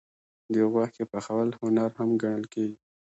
[0.53, 2.77] د غوښې پخول هنر هم ګڼل کېږي.